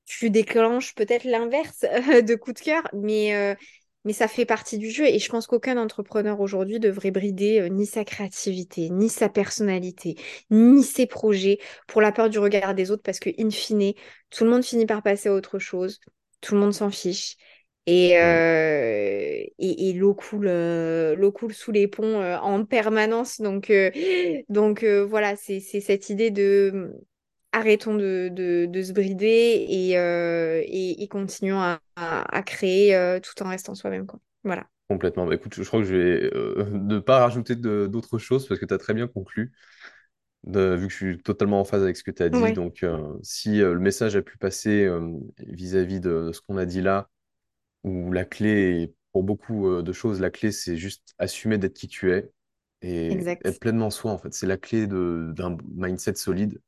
[0.09, 3.53] tu déclenches peut-être l'inverse euh, de coup de cœur, mais, euh,
[4.05, 5.05] mais ça fait partie du jeu.
[5.05, 10.15] Et je pense qu'aucun entrepreneur aujourd'hui devrait brider euh, ni sa créativité, ni sa personnalité,
[10.49, 13.93] ni ses projets pour la peur du regard des autres, parce que, in fine,
[14.31, 15.99] tout le monde finit par passer à autre chose,
[16.41, 17.35] tout le monde s'en fiche.
[17.85, 20.49] Et, euh, et, et l'eau coule,
[21.17, 23.41] l'eau coule sous les ponts en permanence.
[23.41, 23.89] Donc, euh,
[24.49, 26.93] donc euh, voilà, c'est, c'est cette idée de
[27.51, 32.95] arrêtons de, de, de se brider et, euh, et, et continuons à, à, à créer
[32.95, 34.07] euh, tout en restant soi-même.
[34.43, 34.67] Voilà.
[34.87, 35.25] complètement.
[35.27, 38.65] Bah, écoute, je crois que je vais euh, ne pas rajouter d'autres choses parce que
[38.65, 39.51] tu as très bien conclu,
[40.45, 42.51] de- vu que je suis totalement en phase avec ce que tu as dit.
[42.51, 44.89] Ouais, Donc, euh, si le message a pu passer
[45.39, 47.09] vis-à-vis de ce qu'on a dit là,
[47.85, 52.13] où la clé, pour beaucoup de choses, la clé, c'est juste assumer d'être qui tu
[52.13, 52.31] es
[52.83, 54.33] et être pleinement soi, en fait.
[54.33, 56.61] C'est la clé d'un mindset solide.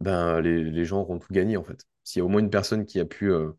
[0.00, 1.86] Ben, les, les gens auront tout gagné, en fait.
[2.04, 3.50] S'il y a au moins une personne qui a pu euh,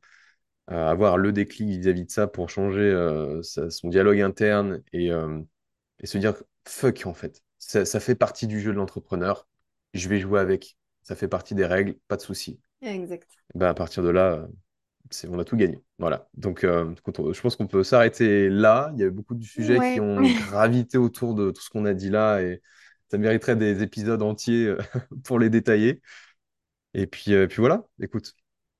[0.71, 5.11] euh, avoir le déclic vis-à-vis de ça pour changer euh, sa- son dialogue interne et,
[5.11, 5.41] euh,
[6.01, 6.35] et se dire
[6.67, 7.41] fuck, en fait.
[7.59, 9.47] Ça, ça fait partie du jeu de l'entrepreneur.
[9.93, 10.77] Je vais jouer avec.
[11.03, 12.59] Ça fait partie des règles, pas de souci.
[12.81, 13.27] Exact.
[13.55, 14.47] Ben, à partir de là,
[15.29, 15.79] on a tout gagné.
[15.99, 16.27] Voilà.
[16.35, 16.93] Donc, euh,
[17.33, 18.91] je pense qu'on peut s'arrêter là.
[18.95, 21.93] Il y a beaucoup de sujets qui ont gravité autour de tout ce qu'on a
[21.93, 22.61] dit là et
[23.09, 24.75] ça mériterait des épisodes entiers
[25.23, 26.01] pour les détailler.
[26.93, 28.35] Et puis, euh, puis voilà, écoute.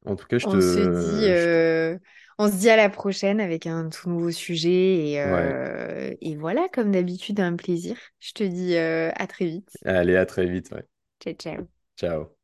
[0.06, 1.98] En tout cas, je On se dit, te, je te- euh,
[2.38, 5.60] on se dit à la prochaine avec un tout nouveau sujet et, Ouais.
[5.62, 7.98] euh, et voilà, comme d'habitude, un plaisir.
[8.20, 9.86] Je te dis à très vite.
[9.86, 10.70] Allez, à très vite.
[10.72, 10.88] Ouais.
[11.20, 11.70] Ciao, ciao.
[11.96, 12.37] Ciao.